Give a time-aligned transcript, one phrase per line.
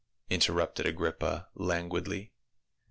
[0.31, 2.31] interrupted Agrippa languidly.